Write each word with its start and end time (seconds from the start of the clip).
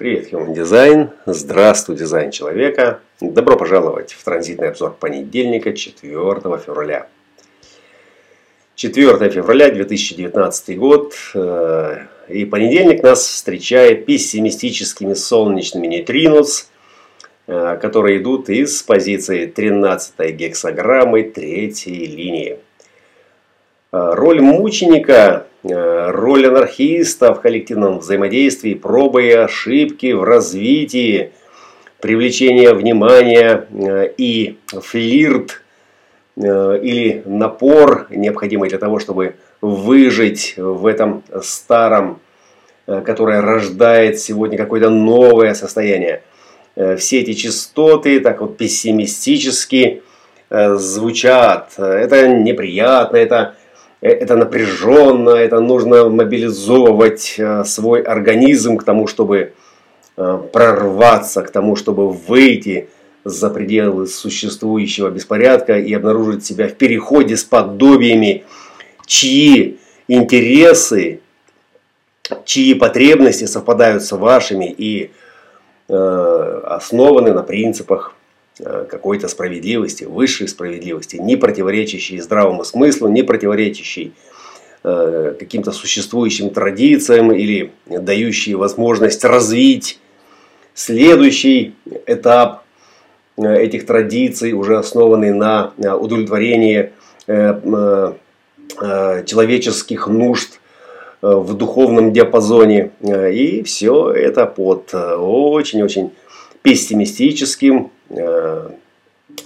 Привет, 0.00 0.32
Human 0.32 0.54
Design. 0.54 1.10
Здравствуй, 1.26 1.94
дизайн 1.94 2.30
человека. 2.30 3.00
Добро 3.20 3.58
пожаловать 3.58 4.14
в 4.14 4.24
транзитный 4.24 4.70
обзор 4.70 4.96
понедельника, 4.98 5.74
4 5.74 6.40
февраля. 6.64 7.06
4 8.76 9.28
февраля 9.28 9.70
2019 9.70 10.78
год. 10.78 11.12
Э, 11.34 12.06
и 12.30 12.46
понедельник 12.46 13.02
нас 13.02 13.26
встречает 13.26 14.06
пессимистическими 14.06 15.12
солнечными 15.12 15.86
нейтринус, 15.86 16.70
э, 17.46 17.78
которые 17.78 18.22
идут 18.22 18.48
из 18.48 18.82
позиции 18.82 19.44
13 19.44 20.34
гексограммы 20.34 21.24
третьей 21.24 22.06
линии. 22.06 22.58
Э, 23.92 24.14
роль 24.14 24.40
мученика 24.40 25.46
роль 25.62 26.46
анархиста 26.46 27.34
в 27.34 27.40
коллективном 27.40 27.98
взаимодействии, 27.98 28.74
пробы 28.74 29.26
и 29.26 29.32
ошибки 29.32 30.12
в 30.12 30.24
развитии, 30.24 31.32
привлечение 32.00 32.72
внимания 32.72 33.66
э, 33.70 34.10
и 34.16 34.56
флирт 34.68 35.62
э, 36.36 36.80
или 36.82 37.22
напор, 37.26 38.06
необходимый 38.10 38.70
для 38.70 38.78
того, 38.78 38.98
чтобы 38.98 39.36
выжить 39.60 40.54
в 40.56 40.86
этом 40.86 41.22
старом, 41.42 42.20
которое 42.86 43.42
рождает 43.42 44.18
сегодня 44.18 44.56
какое-то 44.56 44.88
новое 44.88 45.52
состояние. 45.52 46.22
Все 46.96 47.20
эти 47.20 47.34
частоты 47.34 48.20
так 48.20 48.40
вот 48.40 48.56
пессимистически 48.56 50.02
звучат. 50.48 51.74
Это 51.76 52.26
неприятно, 52.28 53.18
это 53.18 53.54
Э, 53.54 53.59
это 54.00 54.36
напряженно, 54.36 55.30
это 55.30 55.60
нужно 55.60 56.08
мобилизовывать 56.08 57.34
э, 57.38 57.64
свой 57.64 58.02
организм 58.02 58.76
к 58.76 58.84
тому, 58.84 59.06
чтобы 59.06 59.52
э, 60.16 60.42
прорваться, 60.52 61.42
к 61.42 61.50
тому, 61.50 61.76
чтобы 61.76 62.10
выйти 62.10 62.88
за 63.24 63.50
пределы 63.50 64.06
существующего 64.06 65.10
беспорядка 65.10 65.78
и 65.78 65.92
обнаружить 65.92 66.44
себя 66.44 66.68
в 66.68 66.74
переходе 66.74 67.36
с 67.36 67.44
подобиями, 67.44 68.44
чьи 69.04 69.78
интересы, 70.08 71.20
чьи 72.44 72.74
потребности 72.74 73.44
совпадают 73.44 74.02
с 74.02 74.12
вашими 74.12 74.70
и 74.70 75.10
основаны 75.88 77.32
на 77.32 77.42
принципах 77.42 78.14
Э, 78.19 78.19
какой-то 78.60 79.28
справедливости, 79.28 80.04
высшей 80.04 80.48
справедливости, 80.48 81.16
не 81.16 81.36
противоречащей 81.36 82.20
здравому 82.20 82.64
смыслу, 82.64 83.08
не 83.08 83.22
противоречащей 83.22 84.12
э, 84.82 85.34
каким-то 85.38 85.72
существующим 85.72 86.50
традициям 86.50 87.32
или 87.32 87.72
дающей 87.86 88.54
возможность 88.54 89.24
развить 89.24 89.98
следующий 90.74 91.74
этап 92.06 92.64
э, 93.36 93.56
этих 93.56 93.86
традиций, 93.86 94.52
уже 94.52 94.78
основанный 94.78 95.32
на 95.32 95.72
удовлетворении 95.96 96.92
человеческих 99.26 100.08
нужд 100.08 100.58
в 101.22 101.54
духовном 101.54 102.12
диапазоне. 102.12 102.90
И 103.00 103.62
все 103.62 104.10
это 104.10 104.46
под 104.46 104.92
очень-очень 104.94 106.10
пессимистическим 106.62 107.90
Э, 107.90 107.99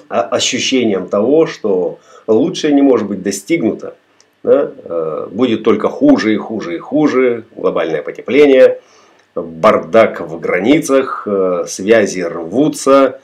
ощущением 0.08 1.08
того, 1.08 1.46
что 1.46 1.98
лучшее 2.26 2.72
не 2.72 2.82
может 2.82 3.06
быть 3.06 3.22
достигнуто. 3.22 3.96
Да? 4.42 4.70
Э, 4.84 5.28
будет 5.30 5.62
только 5.62 5.88
хуже 5.88 6.34
и 6.34 6.36
хуже 6.36 6.76
и 6.76 6.78
хуже, 6.78 7.44
глобальное 7.56 8.02
потепление, 8.02 8.80
бардак 9.34 10.20
в 10.20 10.38
границах, 10.38 11.26
э, 11.26 11.64
связи 11.66 12.20
рвутся, 12.20 13.20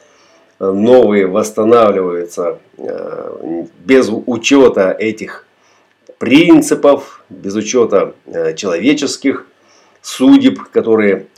новые 0.59 1.27
восстанавливаются 1.27 2.59
без 3.79 4.11
учета 4.11 4.93
этих 4.93 5.47
принципов, 6.19 7.25
без 7.31 7.55
учета 7.55 8.12
человеческих 8.56 9.47
судеб, 10.03 10.61
которые 10.71 11.29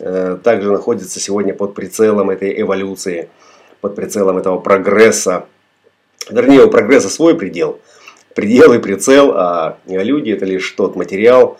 также 0.42 0.72
находятся 0.72 1.20
сегодня 1.20 1.54
под 1.54 1.74
прицелом 1.74 2.30
этой 2.30 2.60
эволюции– 2.60 3.28
под 3.82 3.96
прицелом 3.96 4.38
этого 4.38 4.58
прогресса. 4.58 5.44
Вернее, 6.30 6.64
у 6.64 6.70
прогресса 6.70 7.10
свой 7.10 7.34
предел. 7.34 7.80
Предел 8.34 8.72
и 8.72 8.78
прицел, 8.78 9.32
а 9.34 9.76
люди 9.86 10.30
это 10.30 10.46
лишь 10.46 10.70
тот 10.70 10.96
материал, 10.96 11.58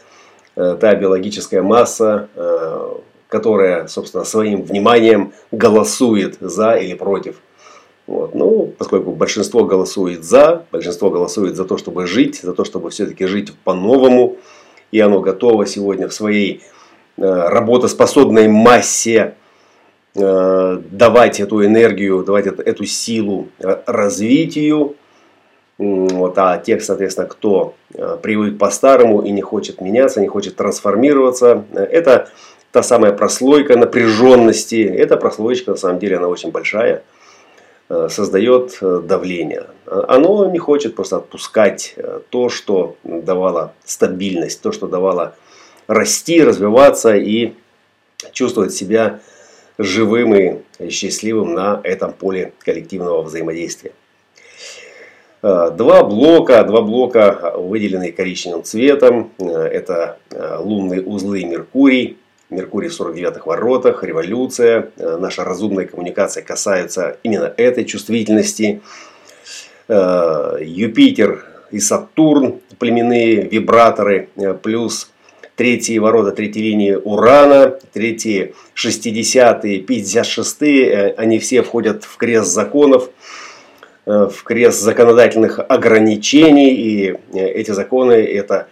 э, 0.56 0.78
та 0.80 0.94
биологическая 0.94 1.60
масса, 1.62 2.28
э, 2.34 2.88
которая, 3.28 3.88
собственно, 3.88 4.24
своим 4.24 4.62
вниманием 4.62 5.32
голосует 5.50 6.36
за 6.40 6.76
или 6.76 6.94
против. 6.94 7.36
Вот. 8.06 8.34
Ну, 8.34 8.72
поскольку 8.78 9.12
большинство 9.12 9.64
голосует 9.64 10.24
за, 10.24 10.64
большинство 10.70 11.10
голосует 11.10 11.56
за 11.56 11.64
то, 11.64 11.76
чтобы 11.76 12.06
жить, 12.06 12.40
за 12.40 12.54
то, 12.54 12.64
чтобы 12.64 12.90
все-таки 12.90 13.26
жить 13.26 13.52
по-новому, 13.64 14.36
и 14.92 15.00
оно 15.00 15.20
готово 15.20 15.66
сегодня 15.66 16.08
в 16.08 16.14
своей 16.14 16.62
э, 17.16 17.22
работоспособной 17.22 18.46
массе 18.46 19.34
давать 20.14 21.40
эту 21.40 21.64
энергию, 21.64 22.22
давать 22.22 22.46
эту 22.46 22.84
силу 22.84 23.48
э, 23.58 23.78
развитию. 23.86 24.96
Вот, 25.78 26.36
а 26.36 26.58
тех, 26.58 26.82
соответственно, 26.82 27.26
кто 27.26 27.74
э, 27.94 28.18
привык 28.22 28.58
по-старому 28.58 29.22
и 29.22 29.30
не 29.30 29.40
хочет 29.40 29.80
меняться, 29.80 30.20
не 30.20 30.28
хочет 30.28 30.56
трансформироваться, 30.56 31.64
это 31.72 32.28
та 32.72 32.82
самая 32.82 33.12
прослойка 33.12 33.76
напряженности. 33.78 34.82
Эта 34.82 35.16
прослоечка, 35.16 35.70
на 35.72 35.76
самом 35.78 35.98
деле, 35.98 36.18
она 36.18 36.28
очень 36.28 36.50
большая, 36.50 37.02
создает 38.08 38.78
давление. 38.80 39.66
Оно 39.84 40.48
не 40.50 40.58
хочет 40.58 40.94
просто 40.94 41.16
отпускать 41.16 41.94
то, 42.30 42.48
что 42.48 42.96
давало 43.04 43.74
стабильность, 43.84 44.62
то, 44.62 44.72
что 44.72 44.86
давало 44.86 45.34
расти, 45.86 46.42
развиваться 46.42 47.14
и 47.14 47.52
чувствовать 48.32 48.72
себя 48.72 49.20
живым 49.78 50.34
и 50.34 50.90
счастливым 50.90 51.54
на 51.54 51.80
этом 51.84 52.12
поле 52.12 52.52
коллективного 52.64 53.22
взаимодействия. 53.22 53.92
Э, 55.42 55.70
два 55.76 56.04
блока, 56.04 56.62
два 56.64 56.82
блока 56.82 57.54
выделены 57.56 58.12
коричневым 58.12 58.62
цветом. 58.62 59.32
Э, 59.38 59.44
это 59.44 60.18
э, 60.30 60.56
лунные 60.58 61.02
узлы 61.02 61.44
Меркурий. 61.44 62.18
Меркурий 62.48 62.88
в 62.88 63.00
49-х 63.00 63.42
воротах, 63.46 64.04
революция. 64.04 64.90
Наша 64.98 65.42
разумная 65.42 65.86
коммуникация 65.86 66.42
касается 66.42 67.16
именно 67.22 67.52
этой 67.56 67.86
чувствительности. 67.86 68.82
Юпитер 69.88 71.46
и 71.70 71.80
Сатурн, 71.80 72.60
племенные 72.78 73.48
вибраторы, 73.48 74.28
плюс 74.62 75.11
третьи 75.56 75.98
ворота 75.98 76.32
третьей 76.32 76.62
линии 76.62 76.94
Урана, 76.94 77.78
третьи 77.92 78.54
60-е, 78.74 79.80
56-е, 79.82 81.14
они 81.16 81.38
все 81.38 81.62
входят 81.62 82.04
в 82.04 82.16
крест 82.16 82.52
законов, 82.52 83.10
э, 84.06 84.28
в 84.32 84.42
крест 84.42 84.80
законодательных 84.80 85.60
ограничений, 85.60 86.70
и 86.70 87.10
э, 87.32 87.46
эти 87.46 87.70
законы 87.72 88.12
это 88.12 88.68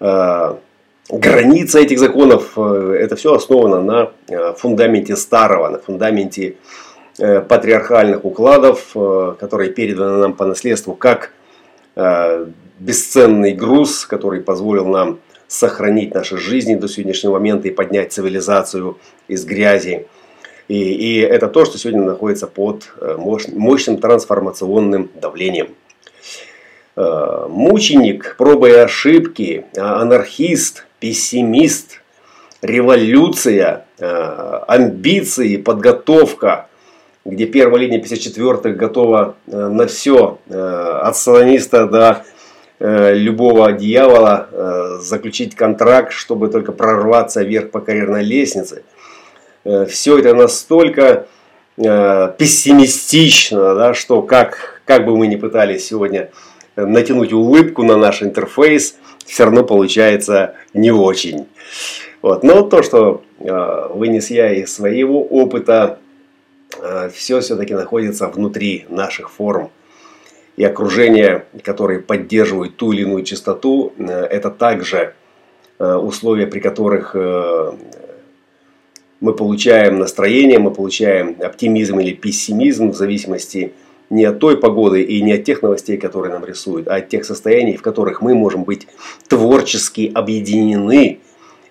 э, 0.00 0.54
граница 1.10 1.80
этих 1.80 1.98
законов, 1.98 2.56
это 2.58 3.16
все 3.16 3.34
основано 3.34 3.82
на 3.82 4.54
фундаменте 4.54 5.16
старого, 5.16 5.68
на 5.68 5.78
фундаменте 5.78 6.56
патриархальных 7.16 8.24
укладов, 8.24 8.96
которые 9.38 9.70
переданы 9.70 10.16
нам 10.16 10.32
по 10.32 10.46
наследству 10.46 10.94
как 10.94 11.32
бесценный 12.84 13.54
груз, 13.54 14.04
который 14.04 14.40
позволил 14.42 14.86
нам 14.86 15.18
сохранить 15.48 16.14
наши 16.14 16.36
жизни 16.36 16.74
до 16.74 16.86
сегодняшнего 16.86 17.34
момента 17.34 17.68
и 17.68 17.70
поднять 17.70 18.12
цивилизацию 18.12 18.98
из 19.26 19.44
грязи. 19.44 20.06
И, 20.68 20.76
и 20.76 21.18
это 21.20 21.48
то, 21.48 21.64
что 21.64 21.78
сегодня 21.78 22.02
находится 22.02 22.46
под 22.46 22.92
э, 23.00 23.16
мощным 23.16 23.98
трансформационным 23.98 25.10
давлением. 25.14 25.68
Э, 26.96 27.46
мученик, 27.48 28.36
пробы 28.36 28.70
и 28.70 28.74
ошибки, 28.74 29.64
а, 29.76 30.02
анархист, 30.02 30.86
пессимист, 31.00 32.02
революция, 32.60 33.86
э, 33.98 34.06
амбиции, 34.68 35.56
подготовка, 35.56 36.68
где 37.24 37.46
первая 37.46 37.82
линия 37.82 38.00
54-х 38.00 38.70
готова 38.70 39.36
на 39.46 39.86
все, 39.86 40.38
от 40.46 41.16
салониста 41.16 41.86
до 41.86 42.24
любого 42.80 43.72
дьявола 43.72 44.48
э, 44.50 44.98
заключить 45.00 45.54
контракт, 45.54 46.12
чтобы 46.12 46.48
только 46.48 46.72
прорваться 46.72 47.42
вверх 47.42 47.70
по 47.70 47.80
карьерной 47.80 48.24
лестнице. 48.24 48.82
Э, 49.64 49.86
Все 49.86 50.18
это 50.18 50.34
настолько 50.34 51.26
пессимистично, 51.76 53.74
да, 53.74 53.94
что 53.94 54.22
как, 54.22 54.80
как 54.84 55.04
бы 55.04 55.16
мы 55.16 55.26
ни 55.26 55.34
пытались 55.34 55.84
сегодня 55.84 56.30
натянуть 56.76 57.32
улыбку 57.32 57.82
на 57.82 57.96
наш 57.96 58.22
интерфейс, 58.22 58.94
все 59.26 59.42
равно 59.42 59.64
получается 59.64 60.54
не 60.72 60.92
очень. 60.92 61.48
Вот. 62.22 62.44
Но 62.44 62.62
то, 62.62 62.84
что 62.84 63.24
вынес 63.40 64.30
я 64.30 64.52
из 64.52 64.72
своего 64.72 65.24
опыта, 65.24 65.98
все 67.12 67.40
все-таки 67.40 67.74
находится 67.74 68.28
внутри 68.28 68.86
наших 68.88 69.32
форм. 69.32 69.72
И 70.56 70.64
окружение, 70.64 71.46
которые 71.62 72.00
поддерживают 72.00 72.76
ту 72.76 72.92
или 72.92 73.02
иную 73.02 73.24
частоту, 73.24 73.92
это 73.98 74.50
также 74.50 75.14
условия, 75.78 76.46
при 76.46 76.60
которых 76.60 77.16
мы 79.24 79.32
получаем 79.32 79.98
настроение, 79.98 80.58
мы 80.58 80.70
получаем 80.70 81.36
оптимизм 81.40 81.98
или 81.98 82.12
пессимизм 82.12 82.90
в 82.90 82.94
зависимости 82.94 83.72
не 84.10 84.24
от 84.26 84.38
той 84.38 84.58
погоды 84.58 85.02
и 85.02 85.22
не 85.22 85.32
от 85.32 85.44
тех 85.44 85.62
новостей, 85.62 85.96
которые 85.96 86.32
нам 86.32 86.44
рисуют, 86.44 86.88
а 86.88 86.96
от 86.96 87.08
тех 87.08 87.24
состояний, 87.24 87.76
в 87.76 87.82
которых 87.82 88.20
мы 88.20 88.34
можем 88.34 88.64
быть 88.64 88.86
творчески 89.28 90.12
объединены 90.14 91.20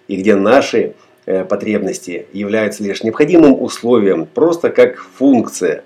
и 0.08 0.16
где 0.16 0.36
наши 0.36 0.96
э, 1.26 1.46
потребности 1.46 2.26
являются 2.34 2.84
лишь 2.84 3.04
необходимым 3.04 3.62
условием, 3.62 4.26
просто 4.26 4.70
как 4.70 5.06
функция 5.18 5.84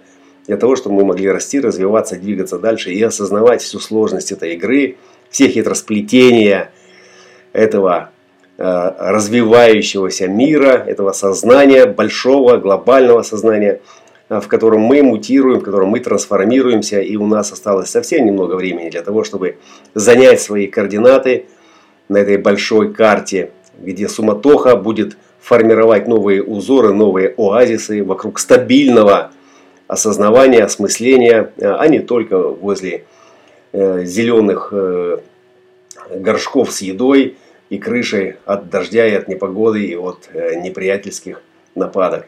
для 0.47 0.57
того, 0.57 0.75
чтобы 0.75 0.95
мы 0.95 1.05
могли 1.05 1.29
расти, 1.29 1.59
развиваться, 1.59 2.15
двигаться 2.15 2.57
дальше 2.57 2.91
и 2.91 3.01
осознавать 3.01 3.61
всю 3.61 3.79
сложность 3.79 4.31
этой 4.31 4.53
игры, 4.55 4.97
все 5.29 5.49
хитросплетения 5.49 6.71
этого 7.53 8.11
э, 8.57 8.63
развивающегося 8.97 10.27
мира, 10.27 10.83
этого 10.87 11.11
сознания, 11.11 11.85
большого 11.85 12.57
глобального 12.57 13.21
сознания– 13.21 13.81
Э, 14.29 14.41
в 14.41 14.47
котором 14.47 14.81
мы 14.81 15.03
мутируем, 15.03 15.59
в 15.59 15.63
котором 15.63 15.89
мы 15.89 15.99
трансформируемся, 15.99 16.99
и 16.99 17.15
у 17.15 17.25
нас 17.25 17.51
осталось 17.51 17.89
совсем 17.89 18.25
немного 18.25 18.55
времени 18.55 18.89
для 18.89 19.01
того, 19.01 19.23
чтобы 19.23 19.57
занять 19.93 20.41
свои 20.41 20.67
координаты 20.67 21.45
на 22.09 22.17
этой 22.17 22.37
большой 22.37 22.93
карте, 22.93 23.51
где 23.79 24.09
суматоха 24.09 24.75
будет 24.75 25.17
формировать 25.39 26.07
новые 26.07 26.43
узоры, 26.43 26.93
новые 26.93 27.33
оазисы 27.37 28.03
вокруг 28.03 28.39
стабильного 28.39 29.31
осознавания, 29.87 30.63
осмысления, 30.63 31.51
э, 31.57 31.71
а 31.71 31.87
не 31.87 31.99
только 31.99 32.37
возле 32.37 33.05
э, 33.73 34.03
зеленых 34.05 34.73
горшков 36.09 36.71
с 36.71 36.81
едой 36.81 37.37
и 37.69 37.77
крышей 37.77 38.35
от 38.45 38.69
дождя 38.69 39.05
и 39.05 39.13
от 39.13 39.27
непогоды 39.27 39.83
и 39.83 39.95
от 39.95 40.29
неприятельских 40.33 41.41
нападок. 41.75 42.27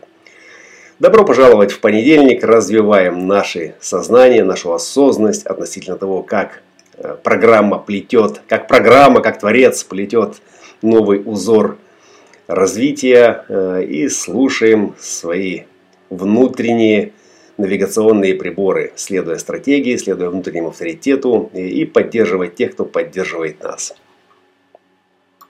Добро 1.00 1.24
пожаловать 1.24 1.72
в 1.72 1.80
понедельник. 1.80 2.44
Развиваем 2.44 3.26
наше 3.26 3.76
сознание, 3.80 4.44
нашу 4.44 4.74
осознанность 4.74 5.46
относительно 5.46 5.96
того, 5.96 6.24
как 6.24 6.62
э, 6.98 7.16
программа 7.24 7.80
плетет, 7.80 8.42
как 8.50 8.68
программа, 8.68 9.22
как 9.22 9.40
творец 9.40 9.82
плетет 9.86 10.42
новый 10.82 11.22
узор 11.24 11.78
развития 12.48 13.46
э, 13.48 13.84
и 13.86 14.10
слушаем 14.10 14.94
свои 15.00 15.62
внутренние 16.10 17.14
навигационные 17.60 18.36
приборы, 18.36 18.94
следуя 18.96 19.38
стратегии, 19.38 19.98
следуя 19.98 20.30
внутреннему 20.30 20.70
авторитету 20.70 21.52
и 21.54 21.86
поддерживать 21.86 22.56
тех, 22.56 22.72
кто 22.72 22.86
поддерживает 22.86 23.62
нас. 23.62 23.94